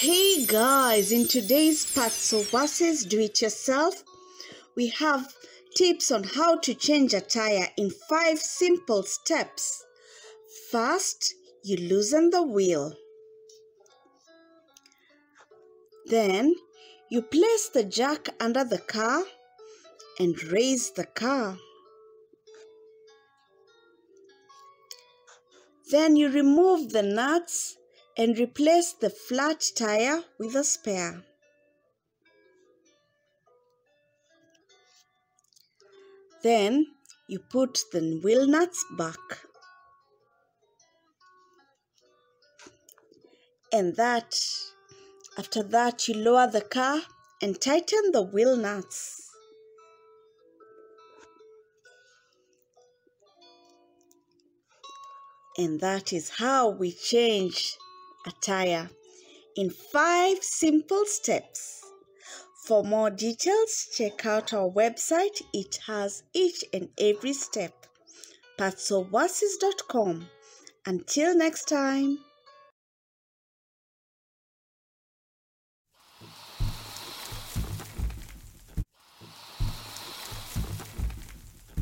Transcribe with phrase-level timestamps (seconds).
[0.00, 4.02] Hey guys, in today's Parts of Do It Yourself,
[4.74, 5.34] we have
[5.76, 9.84] tips on how to change a tire in five simple steps.
[10.70, 12.94] First, you loosen the wheel.
[16.06, 16.54] Then,
[17.10, 19.24] you place the jack under the car
[20.18, 21.58] and raise the car.
[25.90, 27.76] Then you remove the nuts
[28.20, 31.22] and replace the flat tire with a spare.
[36.42, 36.86] Then
[37.28, 39.16] you put the wheel nuts back.
[43.72, 44.38] And that,
[45.38, 47.00] after that, you lower the car
[47.40, 49.30] and tighten the wheel nuts.
[55.56, 57.78] And that is how we change
[58.26, 58.90] a tire
[59.56, 61.84] in five simple steps.
[62.66, 65.42] For more details, check out our website.
[65.52, 67.86] It has each and every step.
[68.58, 70.28] Partsofverses.com.
[70.86, 72.18] Until next time.